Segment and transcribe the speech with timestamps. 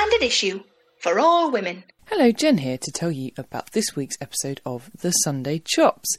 [0.00, 0.62] standard issue
[0.98, 1.84] for all women.
[2.06, 6.16] Hello, Jen here to tell you about this week's episode of The Sunday Chops.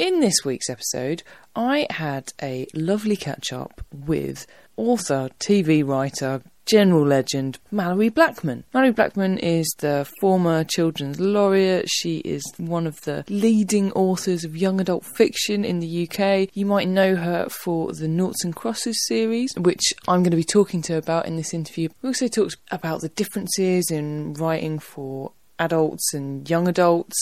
[0.00, 1.22] In this week's episode,
[1.54, 4.48] I had a lovely catch up with
[4.80, 8.64] author, TV writer, general legend Malorie Blackman.
[8.72, 11.88] Malorie Blackman is the former children's laureate.
[11.88, 16.48] She is one of the leading authors of young adult fiction in the UK.
[16.54, 20.44] You might know her for the Noughts and Crosses series, which I'm going to be
[20.44, 21.88] talking to her about in this interview.
[22.02, 27.16] We also talked about the differences in writing for adults and young adults,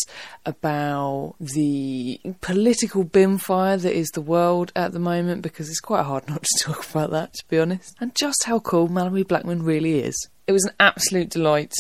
[0.47, 6.27] about the political binfire that is the world at the moment, because it's quite hard
[6.29, 10.01] not to talk about that, to be honest, and just how cool Malorie Blackman really
[10.01, 10.17] is.
[10.47, 11.75] It was an absolute delight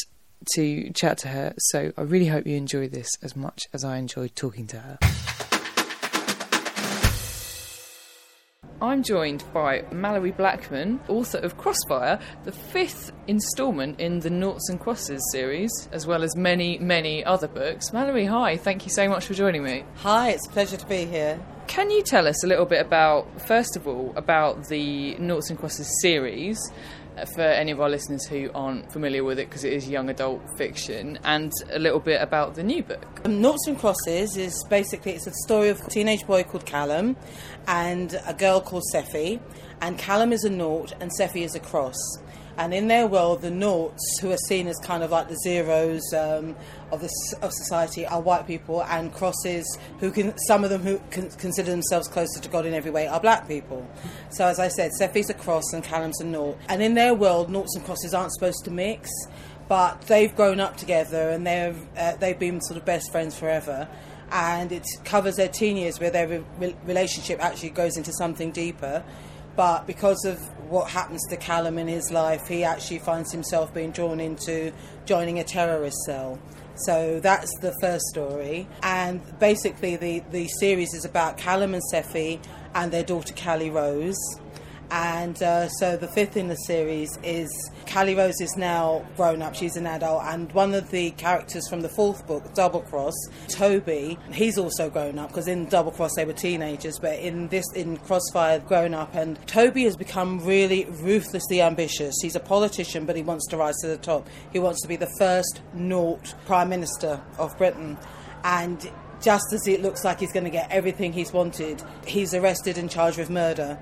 [0.54, 3.96] to chat to her, so I really hope you enjoy this as much as I
[3.96, 4.98] enjoyed talking to her.
[8.80, 14.78] I'm joined by Malorie Blackman, author of Crossfire, the fifth instalment in the Noughts and
[14.78, 17.90] Crosses series, as well as many, many other books.
[17.90, 19.84] Malorie, hi, thank you so much for joining me.
[19.96, 21.40] Hi, it's a pleasure to be here.
[21.66, 25.58] Can you tell us a little bit about, first of all, about the Noughts and
[25.58, 26.58] Crosses series?
[27.34, 30.42] For any of our listeners who aren't familiar with it, because it is young adult
[30.56, 33.20] fiction, and a little bit about the new book.
[33.24, 37.16] Um, Noughts and Crosses is basically it's a story of a teenage boy called Callum
[37.66, 39.40] and a girl called Sephy.
[39.80, 41.96] And Callum is a nought and Sephy is a cross.
[42.58, 46.02] And in their world, the noughts, who are seen as kind of like the zeros
[46.12, 46.56] um,
[46.90, 47.08] of the
[47.40, 52.08] of society, are white people, and crosses, who can some of them who consider themselves
[52.08, 53.88] closer to God in every way, are black people.
[54.30, 56.58] So, as I said, Sephy's a cross and Callum's a nought.
[56.68, 59.08] And in their world, noughts and crosses aren't supposed to mix,
[59.68, 63.88] but they've grown up together and they've uh, they've been sort of best friends forever.
[64.32, 69.04] And it covers their teen years where their re- relationship actually goes into something deeper
[69.58, 70.38] but because of
[70.68, 74.72] what happens to Callum in his life, he actually finds himself being drawn into
[75.06, 76.38] joining a terrorist cell.
[76.86, 78.68] So that's the first story.
[78.82, 82.40] And basically, the, the series is about Callum and Sephy
[82.74, 84.18] and their daughter Callie Rose.
[84.90, 87.48] And uh, so the fifth in the series is
[87.92, 91.82] Callie Rose is now grown up, she's an adult, and one of the characters from
[91.82, 93.14] the fourth book, Double Cross,
[93.48, 97.70] Toby, he's also grown up because in Double Cross they were teenagers, but in this,
[97.74, 102.14] in Crossfire, grown up, and Toby has become really ruthlessly ambitious.
[102.22, 104.26] He's a politician, but he wants to rise to the top.
[104.52, 107.98] He wants to be the first Nought Prime Minister of Britain.
[108.44, 112.78] And just as it looks like he's going to get everything he's wanted, he's arrested
[112.78, 113.78] and charged with murder.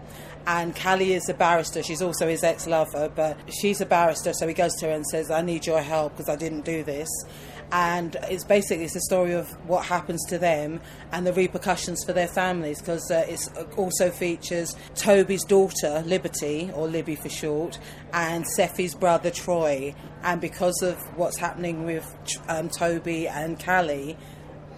[0.47, 1.83] And Callie is a barrister.
[1.83, 5.05] She's also his ex lover, but she's a barrister, so he goes to her and
[5.07, 7.09] says, I need your help because I didn't do this.
[7.73, 10.81] And it's basically it's a story of what happens to them
[11.11, 13.41] and the repercussions for their families because uh, it
[13.77, 17.81] also features Toby's daughter, Liberty, or Libby for short,
[18.13, 19.97] and Sephy's brother, Troy.
[20.23, 22.07] And because of what's happening with
[22.49, 24.17] um, Toby and Callie,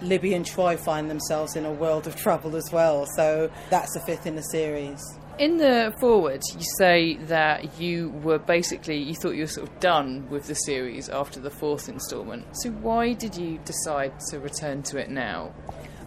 [0.01, 3.07] Libby and Troy find themselves in a world of trouble as well.
[3.17, 5.03] So that's the fifth in the series.
[5.39, 9.79] In the foreword, you say that you were basically, you thought you were sort of
[9.79, 12.45] done with the series after the fourth instalment.
[12.57, 15.55] So why did you decide to return to it now?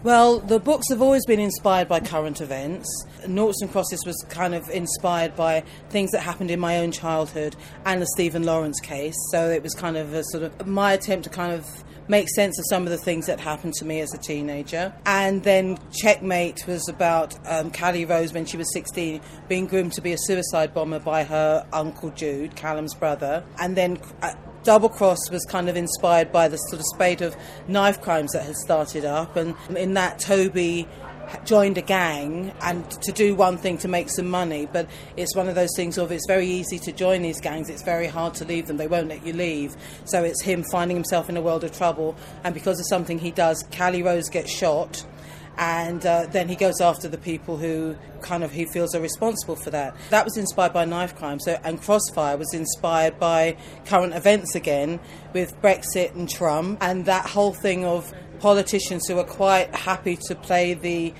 [0.04, 2.88] Well, the books have always been inspired by current events.
[3.28, 7.54] Noughts and Crosses was kind of inspired by things that happened in my own childhood
[7.86, 9.14] and the Stephen Lawrence case.
[9.30, 12.58] So it was kind of a sort of my attempt to kind of make sense
[12.58, 14.92] of some of the things that happened to me as a teenager.
[15.06, 20.00] And then Checkmate was about um, Callie Rose when she was 16 being groomed to
[20.00, 23.44] be a suicide bomber by her uncle Jude, Callum's brother.
[23.60, 24.34] And then uh,
[24.64, 27.36] Double Cross was kind of inspired by the sort of spate of
[27.68, 29.36] knife crimes that had started up.
[29.36, 30.86] And in that, Toby
[31.44, 34.86] joined a gang and to do one thing to make some money but
[35.16, 38.06] it's one of those things of it's very easy to join these gangs it's very
[38.06, 39.74] hard to leave them they won't let you leave
[40.04, 42.14] so it's him finding himself in a world of trouble
[42.44, 45.04] and because of something he does Callie Rose gets shot
[45.58, 49.56] and uh, then he goes after the people who kind of he feels are responsible
[49.56, 49.94] for that.
[50.10, 51.40] That was inspired by knife crime.
[51.40, 55.00] So and Crossfire was inspired by current events again
[55.32, 60.34] with Brexit and Trump and that whole thing of politicians who are quite happy to
[60.34, 61.14] play the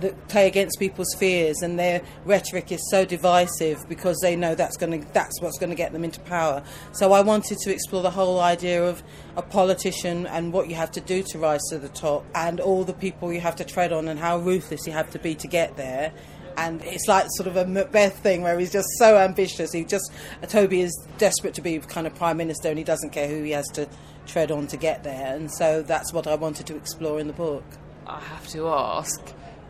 [0.00, 4.76] that play against people's fears and their rhetoric is so divisive because they know that's
[4.76, 6.62] going to that's what's going to get them into power
[6.92, 9.02] so i wanted to explore the whole idea of
[9.36, 12.84] a politician and what you have to do to rise to the top and all
[12.84, 15.48] the people you have to tread on and how ruthless you have to be to
[15.48, 16.12] get there
[16.56, 19.72] and it's like sort of a Macbeth thing where he's just so ambitious.
[19.72, 20.10] He just
[20.48, 23.50] Toby is desperate to be kind of prime minister, and he doesn't care who he
[23.50, 23.86] has to
[24.26, 25.36] tread on to get there.
[25.36, 27.64] And so that's what I wanted to explore in the book.
[28.06, 29.20] I have to ask,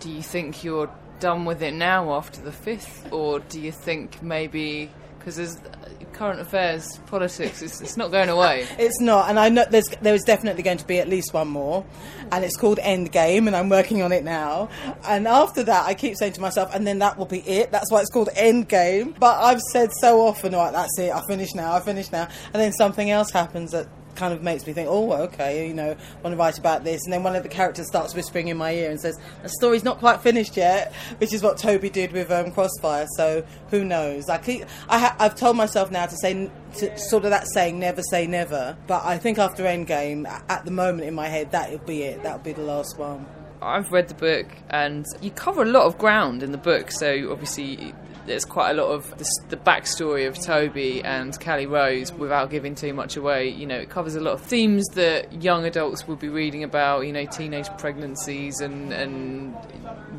[0.00, 0.90] do you think you're
[1.20, 3.12] done with it now after the fifth?
[3.12, 7.62] Or do you think maybe, because there's uh, current affairs, politics.
[7.62, 8.66] It's, it's not going away.
[8.78, 11.48] It's not, and I know there's there is definitely going to be at least one
[11.48, 11.84] more,
[12.32, 14.68] and it's called Endgame, and I'm working on it now.
[15.06, 17.70] And after that, I keep saying to myself, and then that will be it.
[17.70, 19.18] That's why it's called Endgame.
[19.18, 21.12] But I've said so often, right, that's it.
[21.12, 21.74] I finish now.
[21.74, 25.12] I finish now, and then something else happens that kind of makes me think, oh,
[25.12, 27.04] okay, you know, I want to write about this.
[27.04, 29.84] And then one of the characters starts whispering in my ear and says, the story's
[29.84, 33.06] not quite finished yet, which is what Toby did with um, Crossfire.
[33.16, 34.28] So who knows?
[34.28, 37.78] I keep, I ha- I've told myself now to say, to, sort of that saying,
[37.78, 38.76] never say never.
[38.86, 42.22] But I think after Endgame, at the moment in my head, that'll be it.
[42.22, 43.26] That'll be the last one.
[43.62, 46.90] I've read the book, and you cover a lot of ground in the book.
[46.90, 47.94] So obviously,
[48.26, 52.74] there's quite a lot of the, the, backstory of Toby and Callie Rose without giving
[52.74, 53.48] too much away.
[53.48, 57.06] You know, it covers a lot of themes that young adults will be reading about.
[57.06, 59.54] You know, teenage pregnancies and and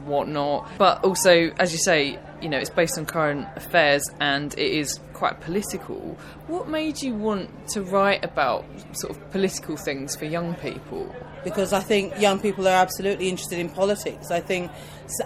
[0.06, 0.69] whatnot.
[0.77, 5.00] But also, as you say, you know, it's based on current affairs and it is
[5.13, 6.18] quite political.
[6.48, 11.13] What made you want to write about sort of political things for young people?
[11.44, 14.31] Because I think young people are absolutely interested in politics.
[14.31, 14.71] I think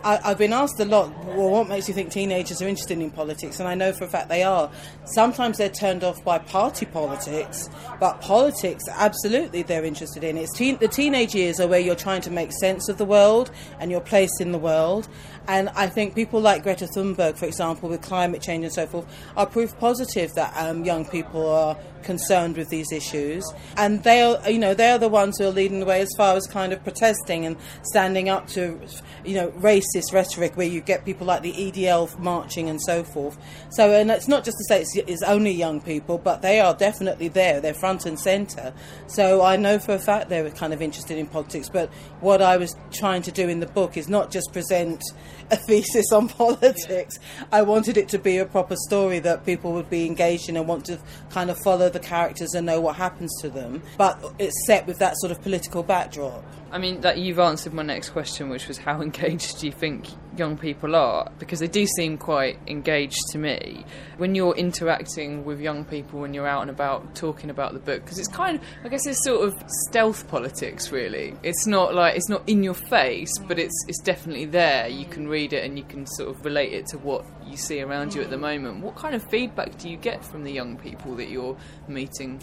[0.03, 3.09] I, have been asked a lot, well, what makes you think teenagers are interested in
[3.09, 3.59] politics?
[3.59, 4.69] And I know for a fact they are.
[5.05, 7.69] Sometimes they're turned off by party politics,
[7.99, 10.37] but politics, absolutely, they're interested in.
[10.37, 13.51] It's teen, the teenage years are where you're trying to make sense of the world
[13.79, 15.07] and your place in the world.
[15.47, 19.05] And I think people like Greta Thunberg, for example, with climate change and so forth,
[19.35, 23.43] are proof positive that um, young people are concerned with these issues.
[23.77, 26.09] And they are, you know, they are the ones who are leading the way as
[26.17, 28.79] far as kind of protesting and standing up to,
[29.25, 33.37] you know, racist rhetoric where you get people like the EDL marching and so forth.
[33.71, 36.73] So, and it's not just to say it's, it's only young people, but they are
[36.73, 37.61] definitely there.
[37.61, 38.73] They're front and centre.
[39.07, 41.69] So I know for a fact they were kind of interested in politics.
[41.69, 41.89] But
[42.19, 45.01] what I was trying to do in the book is not just present
[45.49, 47.17] a thesis on politics.
[47.51, 50.67] I wanted it to be a proper story that people would be engaged in and
[50.67, 53.81] want to kind of follow the characters and know what happens to them.
[53.97, 56.43] But it's set with that sort of political backdrop.
[56.71, 60.07] I mean, that you've answered my next question, which was how engaged do you think
[60.37, 61.29] young people are?
[61.37, 63.83] Because they do seem quite engaged to me.
[64.17, 68.03] When you're interacting with young people, when you're out and about talking about the book,
[68.03, 71.35] because it's kind of, I guess, it's sort of stealth politics, really.
[71.43, 74.87] It's not like it's not in your face, but it's it's definitely there.
[74.87, 77.81] You can read it and you can sort of relate it to what you see
[77.81, 78.41] around you at the mm.
[78.41, 78.81] moment.
[78.81, 81.57] What kind of feedback do you get from the young people that you're
[81.87, 82.41] meeting?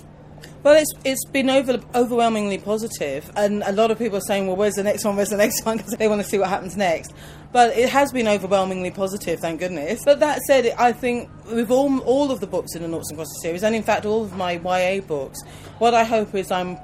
[0.62, 4.56] Well, it's it's been over, overwhelmingly positive, and a lot of people are saying, "Well,
[4.56, 5.16] where's the next one?
[5.16, 7.12] Where's the next one?" Because they want to see what happens next.
[7.52, 10.02] But it has been overwhelmingly positive, thank goodness.
[10.04, 13.18] But that said, I think with all all of the books in the Noughts and
[13.18, 15.40] Crosses series, and in fact all of my YA books,
[15.78, 16.78] what I hope is I'm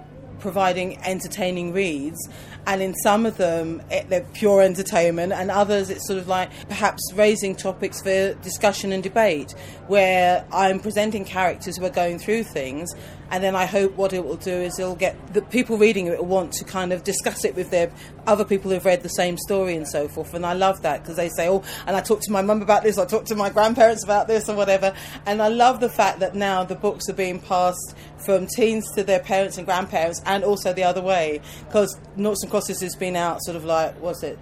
[0.45, 2.29] providing entertaining reads
[2.67, 6.51] and in some of them it, they're pure entertainment and others it's sort of like
[6.69, 9.53] perhaps raising topics for discussion and debate
[9.87, 12.93] where i'm presenting characters who are going through things
[13.31, 16.19] and then I hope what it will do is it'll get the people reading it
[16.19, 17.91] will want to kind of discuss it with their
[18.27, 20.35] other people who've read the same story and so forth.
[20.35, 22.83] And I love that because they say, "Oh," and I talked to my mum about
[22.83, 24.95] this, I talked to my grandparents about this, or whatever.
[25.27, 27.95] And I love the fact that now the books are being passed
[28.25, 32.51] from teens to their parents and grandparents, and also the other way because Noughts and
[32.51, 34.39] Crosses has been out sort of like what's it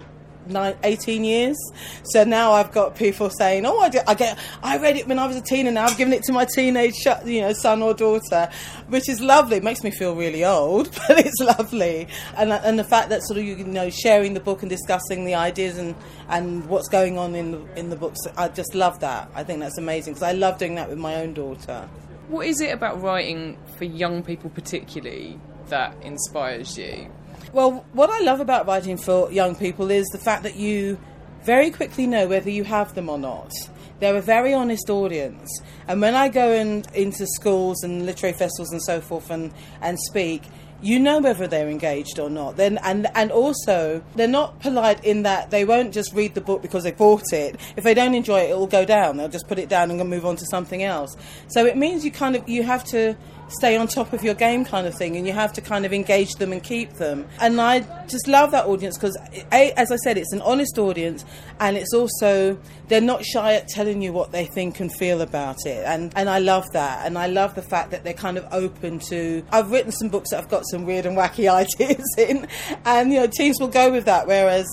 [0.47, 1.57] nine, 18 years.
[2.05, 5.27] So now I've got people saying, "Oh, I, I get, I read it when I
[5.27, 6.95] was a teen, and now I've given it to my teenage,
[7.25, 8.49] you know, son or daughter,"
[8.87, 9.57] which is lovely.
[9.57, 12.07] It makes me feel really old, but it's lovely.
[12.37, 15.35] And and the fact that sort of you know sharing the book and discussing the
[15.35, 15.95] ideas and
[16.29, 19.29] and what's going on in the in the books, I just love that.
[19.35, 21.89] I think that's amazing because I love doing that with my own daughter.
[22.27, 27.11] What is it about writing for young people, particularly, that inspires you?
[27.51, 30.97] Well, what I love about writing for young people is the fact that you
[31.43, 33.51] very quickly know whether you have them or not.
[33.99, 35.49] They're a very honest audience.
[35.87, 39.99] And when I go in, into schools and literary festivals and so forth and, and
[39.99, 40.43] speak,
[40.81, 42.57] you know whether they're engaged or not.
[42.57, 46.61] Then and and also they're not polite in that they won't just read the book
[46.61, 47.57] because they bought it.
[47.77, 49.15] If they don't enjoy it, it will go down.
[49.15, 51.15] They'll just put it down and move on to something else.
[51.47, 53.15] So it means you kind of you have to
[53.53, 55.93] stay on top of your game kind of thing and you have to kind of
[55.93, 57.27] engage them and keep them.
[57.39, 59.17] And i just love that audience because
[59.51, 61.25] as i said it's an honest audience
[61.59, 62.57] and it's also
[62.87, 65.83] they're not shy at telling you what they think and feel about it.
[65.85, 68.99] And and i love that and i love the fact that they're kind of open
[68.99, 72.47] to i've written some books that i've got some weird and wacky ideas in
[72.85, 74.67] and you know teens will go with that whereas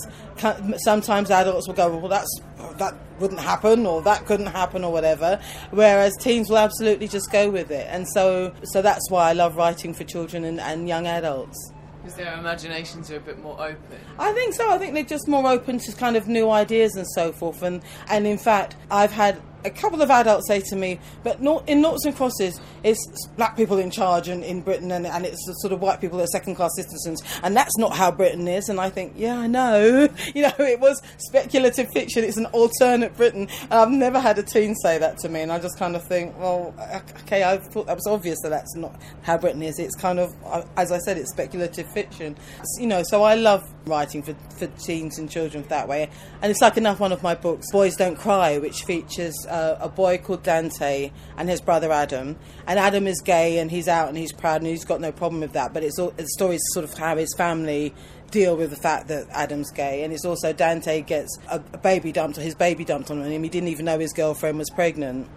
[0.78, 2.40] sometimes adults will go well that's
[2.80, 7.48] that wouldn't happen or that couldn't happen or whatever whereas teens will absolutely just go
[7.48, 11.06] with it and so so that's why I love writing for children and, and young
[11.06, 11.72] adults
[12.02, 14.00] because their imaginations are a bit more open.
[14.18, 14.70] I think so.
[14.70, 17.62] I think they're just more open to kind of new ideas and so forth.
[17.62, 21.80] And and in fact, I've had a couple of adults say to me, but in
[21.80, 25.72] noughts and crosses, it's black people in charge in, in Britain and, and it's sort
[25.72, 27.22] of white people that are second class citizens.
[27.42, 28.68] And that's not how Britain is.
[28.68, 30.08] And I think, yeah, I know.
[30.32, 32.22] You know, it was speculative fiction.
[32.22, 33.48] It's an alternate Britain.
[33.62, 35.40] And I've never had a teen say that to me.
[35.40, 36.74] And I just kind of think, well,
[37.22, 39.78] okay, I thought that was obvious that that's not how Britain is.
[39.78, 42.36] It's kind of, uh, as I said, it's speculative fiction.
[42.78, 46.08] You know, so I love writing for, for teens and children that way.
[46.40, 49.88] And it's like another one of my books, Boys Don't Cry, which features uh, a
[49.88, 52.36] boy called Dante and his brother Adam.
[52.66, 55.40] And Adam is gay and he's out and he's proud and he's got no problem
[55.40, 55.74] with that.
[55.74, 57.92] But it's all, the story is sort of how his family
[58.30, 60.04] deal with the fact that Adam's gay.
[60.04, 63.42] And it's also Dante gets a, a baby dumped or his baby dumped on him.
[63.42, 65.28] He didn't even know his girlfriend was pregnant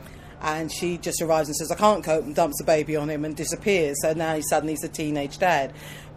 [0.44, 3.24] and she just arrives and says, I can't cope, and dumps the baby on him
[3.24, 3.96] and disappears.
[4.02, 5.74] So now he suddenly he's a teenage dad.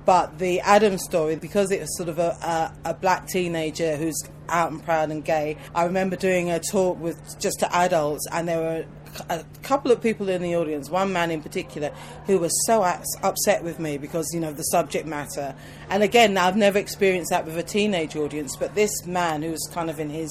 [0.07, 4.17] But the Adam story, because it was sort of a, a, a, black teenager who's
[4.49, 8.47] out and proud and gay, I remember doing a talk with just to adults, and
[8.47, 8.85] there were
[9.29, 11.91] a couple of people in the audience, one man in particular,
[12.27, 12.83] who was so
[13.23, 15.55] upset with me because, you know, the subject matter.
[15.91, 19.69] And again, I've never experienced that with a teenage audience, but this man who was
[19.73, 20.31] kind of in his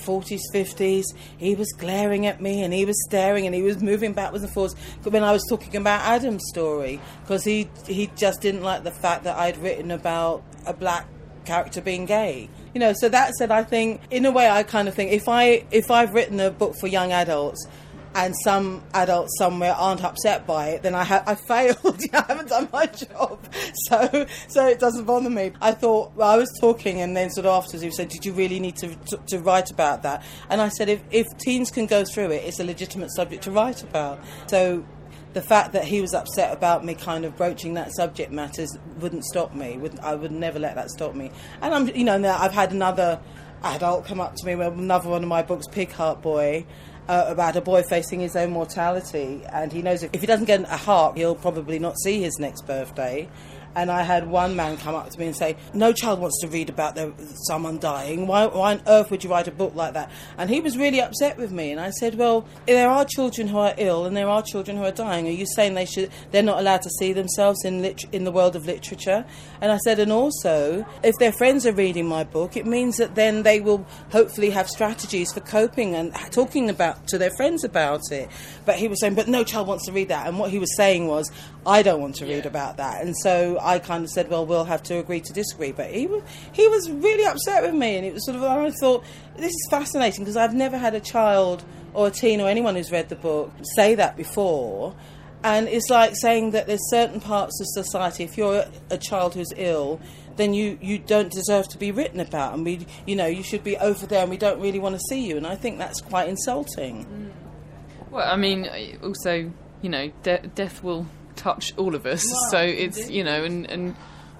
[0.00, 1.04] 40s, 50s.
[1.36, 4.52] He was glaring at me and he was staring and he was moving backwards and
[4.52, 8.90] forwards when I was talking about Adam's story because he, he just didn't like the
[8.90, 11.06] fact that I'd written about a black
[11.44, 12.48] character being gay.
[12.74, 15.28] You know, so that said, I think in a way I kind of think if
[15.28, 17.66] I if I've written a book for young adults
[18.14, 22.00] and some adults somewhere aren't upset by it, then I have I failed.
[22.12, 23.40] I haven't done my job,
[23.88, 25.52] so so it doesn't bother me.
[25.60, 28.32] I thought well, I was talking, and then sort of afterwards he said, "Did you
[28.32, 31.86] really need to, to, to write about that?" And I said, "If if teens can
[31.86, 34.84] go through it, it's a legitimate subject to write about." So.
[35.32, 39.24] The fact that he was upset about me kind of broaching that subject matters wouldn't
[39.24, 39.78] stop me.
[40.02, 41.30] I would never let that stop me.
[41.62, 43.20] And I'm, you know, I've had another
[43.62, 46.66] adult come up to me with another one of my books, Pig Heart Boy,
[47.10, 50.44] uh, about a boy facing his own mortality, and he knows if, if he doesn't
[50.44, 53.28] get a heart, he'll probably not see his next birthday.
[53.74, 56.48] And I had one man come up to me and say, No child wants to
[56.48, 57.12] read about their,
[57.46, 58.26] someone dying.
[58.26, 60.10] Why, why on earth would you write a book like that?
[60.38, 61.70] And he was really upset with me.
[61.70, 64.84] And I said, Well, there are children who are ill and there are children who
[64.84, 65.28] are dying.
[65.28, 68.32] Are you saying they should, they're not allowed to see themselves in, lit- in the
[68.32, 69.24] world of literature?
[69.60, 73.14] And I said, And also, if their friends are reading my book, it means that
[73.14, 78.00] then they will hopefully have strategies for coping and talking about to their friends about
[78.10, 78.28] it.
[78.66, 80.26] But he was saying, But no child wants to read that.
[80.26, 81.30] And what he was saying was,
[81.64, 83.02] I don't want to read about that.
[83.02, 85.72] And so I kind of said, well, we'll have to agree to disagree.
[85.72, 87.96] But he was, he was really upset with me.
[87.96, 89.04] And it was sort of, I thought,
[89.36, 91.64] this is fascinating because I've never had a child
[91.94, 94.94] or a teen or anyone who's read the book say that before.
[95.42, 99.52] And it's like saying that there's certain parts of society, if you're a child who's
[99.56, 100.00] ill,
[100.36, 102.54] then you, you don't deserve to be written about.
[102.54, 105.00] And we, you know, you should be over there and we don't really want to
[105.08, 105.36] see you.
[105.36, 107.06] And I think that's quite insulting.
[107.06, 108.10] Mm.
[108.10, 108.68] Well, I mean,
[109.02, 109.52] also,
[109.82, 111.06] you know, de- death will
[111.40, 112.24] touch all of us.
[112.50, 113.94] so it's you know, and and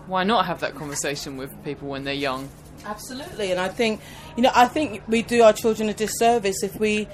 [0.07, 2.49] why not have that conversation with people when they're young?
[2.85, 4.01] Absolutely, and I think
[4.37, 7.09] you know, I think we do our children a disservice if we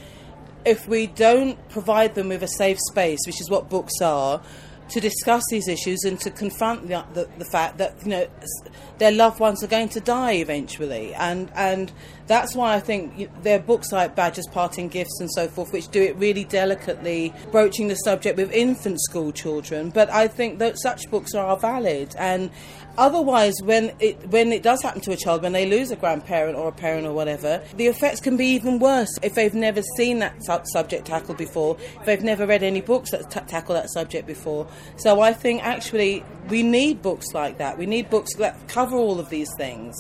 [0.65, 4.43] if we don't provide them with a safe space, which is what books are,
[4.89, 8.27] to discuss these issues and to confront the, the, the, fact that you know
[8.99, 11.93] their loved ones are going to die eventually, and and
[12.27, 15.89] that's why I think there are books like Badger's Parting Gifts and so forth, which
[15.89, 19.91] do it really delicately, broaching the subject with infant school children.
[19.91, 22.51] But I think that such books are valid, and
[22.99, 26.57] Otherwise, when it when it does happen to a child, when they lose a grandparent
[26.57, 30.19] or a parent or whatever, the effects can be even worse if they've never seen
[30.21, 33.91] that su- subject tackled before, if they've never read any books that t- tackle that
[33.91, 34.67] subject before.
[34.97, 37.77] So I think actually we need books like that.
[37.77, 39.95] We need books that cover all of these things.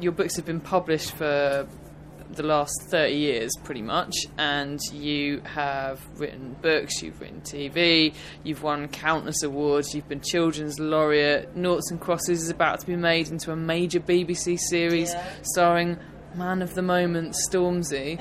[0.00, 1.66] Your books have been published for
[2.32, 8.12] the last 30 years, pretty much, and you have written books, you've written TV,
[8.42, 11.54] you've won countless awards, you've been Children's Laureate.
[11.56, 15.24] Noughts and Crosses is about to be made into a major BBC series Yeah.
[15.42, 15.98] starring
[16.34, 18.18] man of the moment, Stormzy.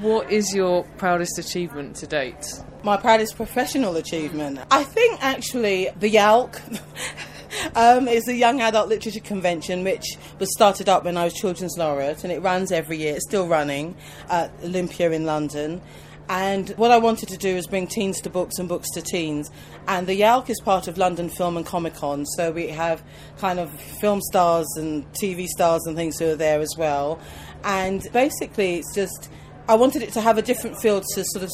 [0.00, 2.46] what is your proudest achievement to date?
[2.84, 4.60] My proudest professional achievement.
[4.70, 6.60] I think actually the YALC
[7.74, 11.76] um, is a young adult literature convention which was started up when I was Children's
[11.76, 13.14] Laureate and it runs every year.
[13.14, 13.96] It's still running
[14.28, 15.80] at Olympia in London.
[16.28, 19.50] And what I wanted to do is bring teens to books and books to teens.
[19.86, 23.02] And the YALC is part of London Film and Comic Con, so we have
[23.36, 23.70] kind of
[24.00, 27.20] film stars and TV stars and things who are there as well.
[27.62, 29.30] And basically, it's just
[29.66, 31.50] I wanted it to have a different feel to sort of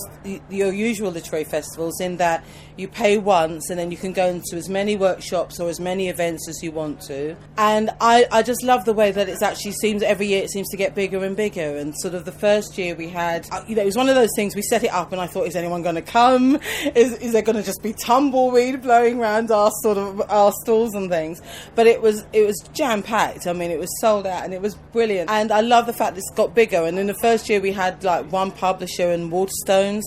[0.51, 2.45] your usual literary festivals in that
[2.77, 6.09] you pay once and then you can go into as many workshops or as many
[6.09, 7.37] events as you want to.
[7.57, 10.69] And I, I just love the way that it actually seems every year it seems
[10.71, 11.77] to get bigger and bigger.
[11.77, 14.17] And sort of the first year we had, uh, you know, it was one of
[14.17, 16.59] those things we set it up and I thought, is anyone going to come?
[16.95, 20.95] Is, is there going to just be tumbleweed blowing around our sort of our stalls
[20.95, 21.41] and things?
[21.75, 23.47] But it was it was jam packed.
[23.47, 25.31] I mean, it was sold out and it was brilliant.
[25.31, 26.85] And I love the fact that it's got bigger.
[26.85, 30.03] And in the first year we had like one publisher in Waterstones.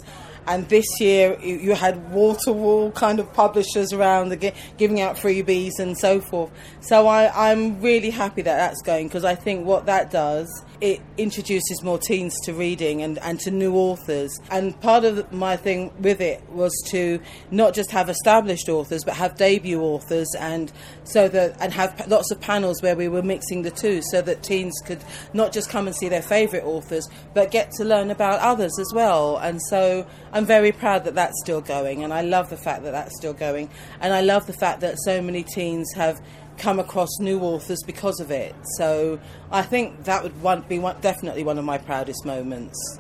[0.46, 4.38] And this year, you had wall to wall kind of publishers around,
[4.78, 6.52] giving out freebies and so forth.
[6.82, 10.50] So I, I'm really happy that that's going because I think what that does,
[10.84, 14.38] it introduces more teens to reading and, and to new authors.
[14.52, 17.22] And part of my thing with it was to
[17.52, 20.74] not just have established authors, but have debut authors, and
[21.06, 24.44] so that and have lots of panels where we were mixing the two, so that
[24.44, 25.02] teens could
[25.34, 28.92] not just come and see their favourite authors, but get to learn about others as
[28.94, 29.38] well.
[29.38, 32.92] And so I'm very proud that that's still going, and I love the fact that
[32.92, 33.70] that's still going,
[34.02, 36.22] and I love the fact that so many teens have
[36.58, 38.56] come across new authors because of it.
[38.78, 39.20] So
[39.52, 43.00] I think that would one, be one, definitely one of my proudest moments.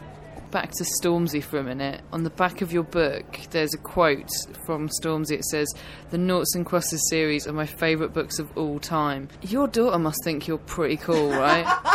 [0.51, 2.01] Back to Stormzy for a minute.
[2.11, 4.29] On the back of your book, there's a quote
[4.65, 5.31] from Stormzy.
[5.31, 5.67] It says,
[6.11, 9.29] The Noughts and Crosses series are my favourite books of all time.
[9.41, 11.65] Your daughter must think you're pretty cool, right?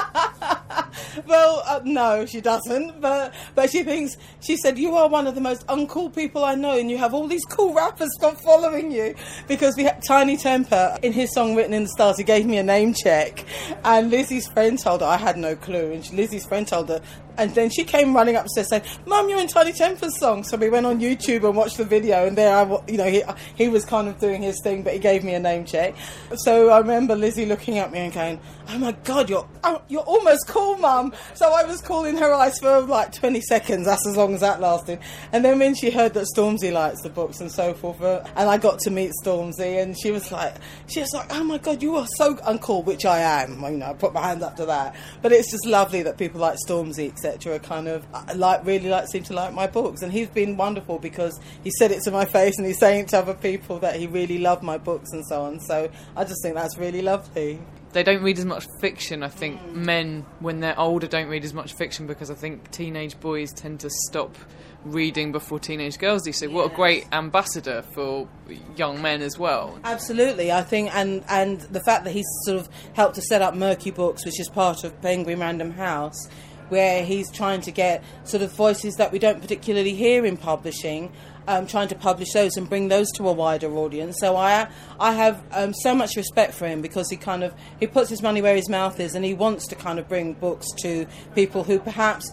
[1.26, 3.00] Well, uh, no, she doesn't.
[3.00, 6.54] But but she thinks she said you are one of the most uncool people I
[6.54, 9.14] know, and you have all these cool rappers fo- following you
[9.46, 12.58] because we had Tinie Tempah in his song "Written in the Stars." He gave me
[12.58, 13.44] a name check,
[13.84, 17.00] and Lizzie's friend told her I had no clue, and she, Lizzie's friend told her.
[17.38, 20.68] And then she came running upstairs saying, "Mum, you're in Tinie Tempah's song." So we
[20.68, 23.22] went on YouTube and watched the video, and there, I, you know, he
[23.54, 25.94] he was kind of doing his thing, but he gave me a name check.
[26.36, 30.02] So I remember Lizzie looking at me and going, "Oh my God, you're oh, you're
[30.02, 33.86] almost cool, Mum." So I was cool in her eyes for like 20 seconds.
[33.86, 34.98] That's as long as that lasted.
[35.32, 38.48] And then when she heard that Stormzy likes the books and so forth, uh, and
[38.48, 40.54] I got to meet Stormzy, and she was like,
[40.88, 43.62] she was like, "Oh my God, you are so uncool," which I am.
[43.62, 44.96] You know, I put my hand up to that.
[45.22, 47.06] But it's just lovely that people like Stormzy,
[47.46, 50.56] are kind of uh, like really like seem to like my books, and he's been
[50.56, 53.96] wonderful because he said it to my face, and he's saying to other people that
[53.96, 55.60] he really loved my books and so on.
[55.60, 57.60] So I just think that's really lovely.
[57.92, 59.22] they don't read as much fiction.
[59.22, 63.18] I think men, when they're older, don't read as much fiction because I think teenage
[63.20, 64.36] boys tend to stop
[64.84, 66.32] reading before teenage girls do.
[66.32, 68.28] So, what a great ambassador for
[68.76, 69.78] young men as well.
[69.84, 73.54] Absolutely, I think, and and the fact that he's sort of helped to set up
[73.54, 76.28] Merky Books, which is part of Penguin Random House,
[76.68, 81.12] where he's trying to get sort of voices that we don't particularly hear in publishing,
[81.46, 84.18] um, trying to publish those and bring those to a wider audience.
[84.20, 84.68] So I
[85.00, 88.22] I have um, so much respect for him because he kind of he puts his
[88.22, 91.64] money where his mouth is, and he wants to kind of bring books to people
[91.64, 92.32] who perhaps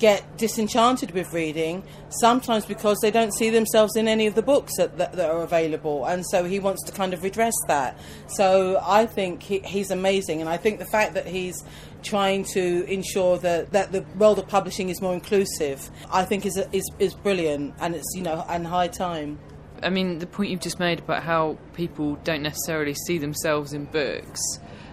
[0.00, 4.72] get disenchanted with reading, sometimes because they don't see themselves in any of the books
[4.78, 6.06] that, that, that are available.
[6.06, 7.96] And so he wants to kind of redress that.
[8.26, 10.40] So I think he, he's amazing.
[10.40, 11.62] And I think the fact that he's
[12.02, 16.56] trying to ensure that, that the world of publishing is more inclusive, I think is,
[16.72, 17.74] is, is brilliant.
[17.78, 19.38] And it's, you know, and high time.
[19.82, 23.84] I mean, the point you've just made about how people don't necessarily see themselves in
[23.84, 24.40] books,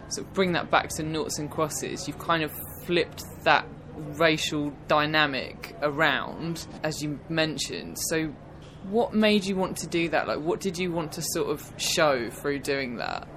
[0.10, 2.08] so bring that back to noughts and crosses.
[2.08, 2.52] You've kind of
[2.86, 3.66] flipped that
[3.98, 7.98] racial dynamic around, as you mentioned.
[8.10, 8.34] So,
[8.90, 10.28] what made you want to do that?
[10.28, 13.28] Like, what did you want to sort of show through doing that?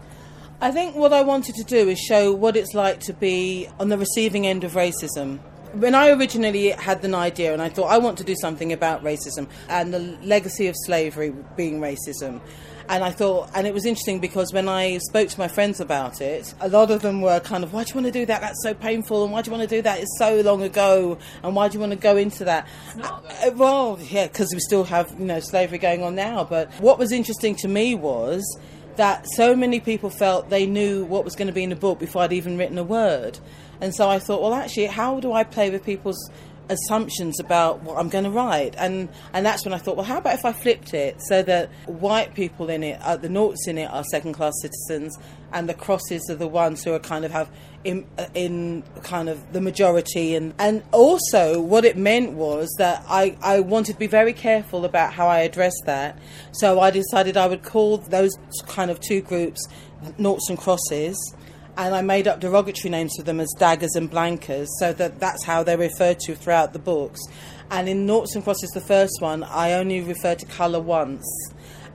[0.61, 3.89] I think what I wanted to do is show what it's like to be on
[3.89, 5.41] the receiving end of racism.
[5.75, 9.05] When I originally had an idea and I thought I want to do something about
[9.05, 12.41] racism and the legacy of slavery being racism.
[12.89, 16.21] And I thought, and it was interesting because when I spoke to my friends about
[16.21, 18.41] it, a lot of them were kind of, why do you want to do that?
[18.41, 19.23] That's so painful.
[19.23, 20.01] And why do you want to do that?
[20.01, 21.17] It's so long ago.
[21.45, 22.67] And why do you want to go into that?
[23.01, 26.43] Uh, well, yeah, because we still have, you know, slavery going on now.
[26.43, 28.43] But what was interesting to me was
[28.97, 31.99] that so many people felt they knew what was going to be in the book
[31.99, 33.39] before I'd even written a word.
[33.81, 36.31] And so I thought, well, actually, how do I play with people's
[36.71, 40.19] assumptions about what I'm going to write, and and that's when I thought, well, how
[40.19, 43.77] about if I flipped it so that white people in it, uh, the noughts in
[43.77, 45.19] it, are second class citizens,
[45.53, 47.51] and the crosses are the ones who are kind of have
[47.83, 53.05] in, uh, in kind of the majority, and and also what it meant was that
[53.09, 56.19] I I wanted to be very careful about how I addressed that,
[56.53, 58.33] so I decided I would call those
[58.67, 59.67] kind of two groups
[60.17, 61.35] noughts and crosses
[61.77, 65.45] and I made up derogatory names for them as daggers and blankers, so that that's
[65.45, 67.21] how they're referred to throughout the books.
[67.71, 71.25] And in Noughts and Crosses, the first one, I only refer to colour once.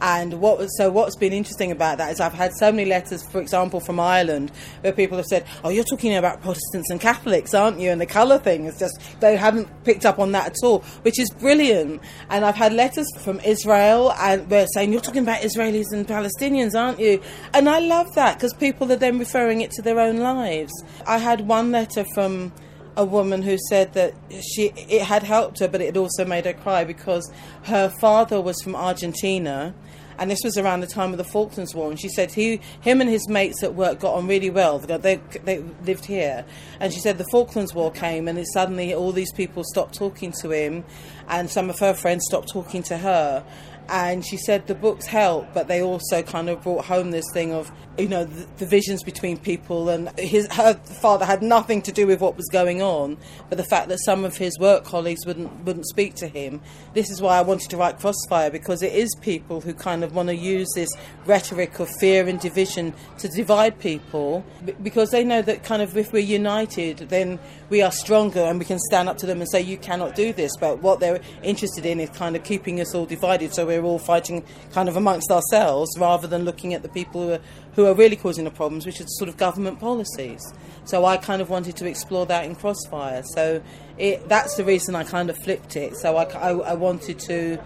[0.01, 3.39] And what so what's been interesting about that is I've had so many letters, for
[3.39, 7.79] example, from Ireland, where people have said, "Oh, you're talking about Protestants and Catholics, aren't
[7.79, 10.79] you?" And the colour thing is just they haven't picked up on that at all,
[11.03, 12.01] which is brilliant.
[12.29, 16.75] And I've had letters from Israel, and they're saying, "You're talking about Israelis and Palestinians,
[16.75, 17.21] aren't you?"
[17.53, 20.73] And I love that because people are then referring it to their own lives.
[21.07, 22.51] I had one letter from
[22.97, 26.45] a woman who said that she it had helped her, but it had also made
[26.45, 27.29] her cry because
[27.63, 29.73] her father was from Argentina,
[30.17, 31.89] and this was around the time of the Falklands War.
[31.89, 34.79] And she said he, him and his mates at work got on really well.
[34.79, 36.45] They, they lived here,
[36.79, 40.51] and she said the Falklands War came, and suddenly all these people stopped talking to
[40.51, 40.83] him,
[41.27, 43.43] and some of her friends stopped talking to her.
[43.87, 47.53] And she said the books helped, but they also kind of brought home this thing
[47.53, 51.91] of you know the, the visions between people and his her father had nothing to
[51.93, 53.17] do with what was going on
[53.47, 56.61] but the fact that some of his work colleagues wouldn't wouldn't speak to him.
[56.93, 60.13] This is why I wanted to write Crossfire because it is people who kind of
[60.13, 60.89] want to use this
[61.25, 64.43] rhetoric of fear and division to divide people
[64.83, 68.65] because they know that kind of if we're united then we are stronger and we
[68.65, 71.85] can stand up to them and say you cannot do this but what they're interested
[71.85, 73.53] in is kind of keeping us all divided.
[73.53, 77.33] So we're all fighting kind of amongst ourselves rather than looking at the people who
[77.33, 77.39] are
[77.75, 80.41] who are really causing the problems, which is sort of government policies.
[80.85, 83.21] So I kind of wanted to explore that in Crossfire.
[83.33, 83.61] So
[83.97, 85.97] it, that's the reason I kind of flipped it.
[85.97, 87.59] So I, I, I wanted to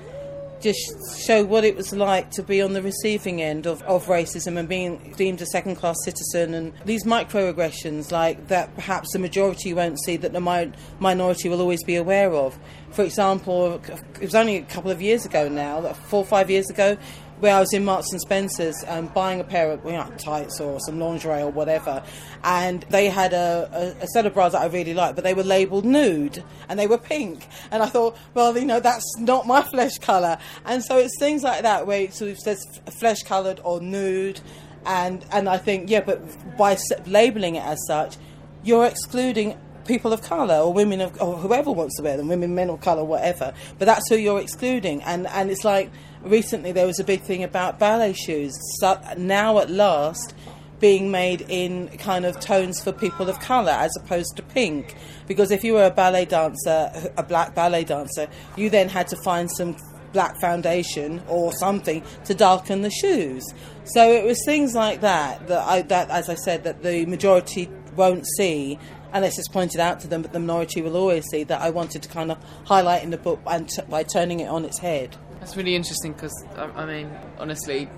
[0.62, 4.58] just show what it was like to be on the receiving end of, of racism
[4.58, 9.74] and being deemed a second class citizen and these microaggressions like that perhaps the majority
[9.74, 12.58] won't see that the mi- minority will always be aware of.
[12.91, 13.82] For example,
[14.15, 16.98] it was only a couple of years ago now, four or five years ago,
[17.39, 20.60] where I was in Marks and Spencer's um, buying a pair of you know, tights
[20.60, 22.04] or some lingerie or whatever,
[22.43, 25.34] and they had a, a, a, set of bras that I really liked, but they
[25.34, 29.47] were labelled nude and they were pink, and I thought, well, you know, that's not
[29.47, 32.60] my flesh colour, and so it's things like that where it sort of says
[32.99, 34.41] flesh coloured or nude,
[34.86, 38.17] and and I think yeah, but by labelling it as such,
[38.63, 42.54] you're excluding people of colour or women of or whoever wants to wear them, women,
[42.54, 43.54] men of colour, whatever.
[43.78, 45.89] But that's who you're excluding, and and it's like
[46.23, 48.58] recently there was a big thing about ballet shoes.
[48.79, 50.34] So now at last
[50.79, 54.95] being made in kind of tones for people of colour as opposed to pink.
[55.27, 59.17] Because if you were a ballet dancer, a black ballet dancer, you then had to
[59.17, 59.75] find some
[60.13, 63.43] black foundation or something to darken the shoes.
[63.84, 67.69] So it was things like that that I that as I said that the majority
[67.95, 68.79] won't see
[69.13, 72.03] unless it's pointed out to them, but the minority will always see that I wanted
[72.03, 75.17] to kind of highlight in the book and t- by turning it on its head.
[75.39, 77.89] That's really interesting because I, I, mean, honestly,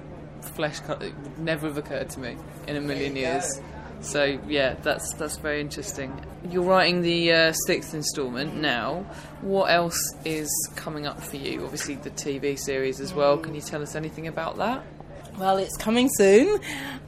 [0.55, 1.03] flesh cut
[1.37, 3.59] never have occurred to me in a million years.
[4.01, 6.25] So yeah, that's that's very interesting.
[6.49, 9.05] You're writing the uh, sixth instalment now.
[9.41, 11.63] What else is coming up for you?
[11.63, 13.37] Obviously, the TV series as well.
[13.37, 14.83] Can you tell us anything about that?
[15.37, 16.59] Well, it's coming soon,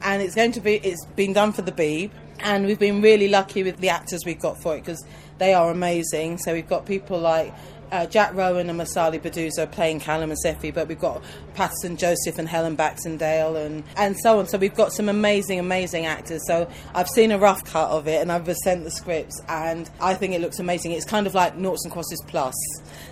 [0.02, 0.76] and it's going to be.
[0.76, 4.40] It's been done for the Beeb, and we've been really lucky with the actors we've
[4.40, 5.04] got for it because
[5.38, 6.38] they are amazing.
[6.38, 7.52] So we've got people like
[7.92, 11.22] uh, Jack Rowan and Masali Baduza playing Callum and Sephy, but we've got
[11.54, 14.46] Paterson Joseph and Helen Baxendale and, and so on.
[14.46, 16.42] So we've got some amazing, amazing actors.
[16.46, 20.14] So I've seen a rough cut of it and I've sent the scripts and I
[20.14, 20.92] think it looks amazing.
[20.92, 22.54] It's kind of like Noughts and Crosses Plus.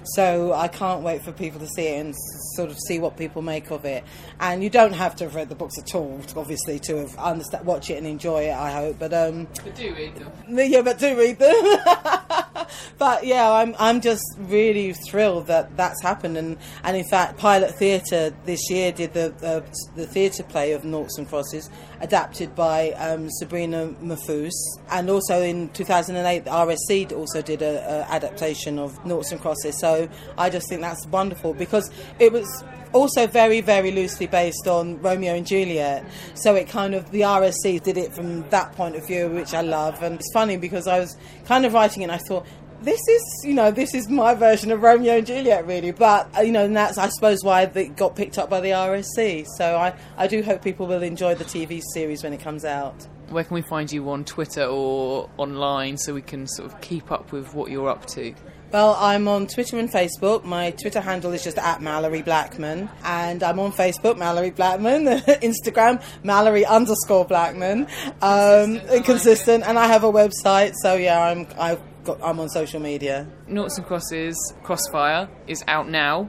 [0.05, 2.15] So I can't wait for people to see it and
[2.57, 4.05] sort of see what people make of it.
[4.41, 7.65] And you don't have to have read the books at all, obviously, to have understand,
[7.65, 8.53] watch it and enjoy it.
[8.53, 10.33] I hope, but um, but do read them.
[10.73, 11.55] Yeah, but do read them.
[12.99, 14.62] but yeah, I'm I'm just really
[15.09, 19.65] thrilled that that's happened, and and in fact, Pilot Theatre this year did the the,
[19.97, 21.71] the theatre play of Noughts and Crosses,
[22.01, 24.53] adapted by um, Sabrina Mahfouz,
[24.91, 29.79] and also in 2008, the RSC also did a, a adaptation of Noughts and Crosses.
[29.81, 35.01] So I just think that's wonderful because it was also very, very loosely based on
[35.01, 36.05] Romeo and Juliet.
[36.35, 39.63] So it kind of, the RSC did it from that point of view, which I
[39.63, 40.03] love.
[40.03, 42.47] And it's funny because I was kind of writing it and I thought,
[42.85, 45.91] this is, you know, this is my version of Romeo and Juliet, really.
[45.93, 48.71] But, uh, you know, and that's, I suppose, why it got picked up by the
[48.71, 49.47] RSC.
[49.57, 53.07] So I, I do hope people will enjoy the TV series when it comes out.
[53.31, 57.11] Where can we find you on Twitter or online so we can sort of keep
[57.11, 58.35] up with what you're up to?
[58.73, 60.45] Well, I'm on Twitter and Facebook.
[60.45, 62.89] My Twitter handle is just at Malorie Blackman.
[63.05, 65.05] And I'm on Facebook, Malorie Blackman.
[65.43, 67.83] Instagram, Malorie underscore Blackman.
[68.23, 69.05] Um, Consistent.
[69.05, 69.65] consistent.
[69.67, 70.73] And I have a website.
[70.83, 73.27] So, yeah, I'm, I've got, I'm on social media.
[73.47, 76.29] Noughts and Crosses Crossfire is out now.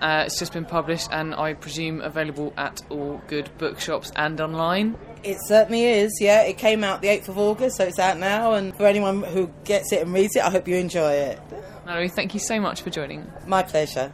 [0.00, 4.96] Uh, it's just been published and I presume available at all good bookshops and online.
[5.22, 6.42] It certainly is, yeah.
[6.42, 8.54] It came out the 8th of August, so it's out now.
[8.54, 11.38] And for anyone who gets it and reads it, I hope you enjoy it.
[11.86, 13.30] Malorie, thank you so much for joining.
[13.46, 14.12] My pleasure.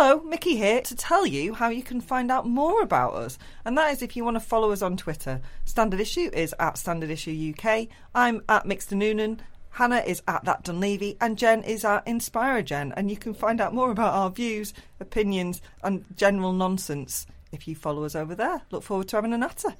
[0.00, 3.36] Hello, Mickey here to tell you how you can find out more about us.
[3.64, 5.40] And that is if you want to follow us on Twitter.
[5.64, 7.88] Standard Issue is at Standard Issue UK.
[8.14, 9.40] I'm at Mixter Noonan.
[9.70, 11.16] Hannah is at That Dunleavy.
[11.20, 12.92] And Jen is at Inspire Jen.
[12.96, 17.74] And you can find out more about our views, opinions, and general nonsense if you
[17.74, 18.62] follow us over there.
[18.70, 19.74] Look forward to having a natter.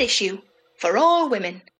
[0.00, 0.40] Issue
[0.76, 1.62] for all women.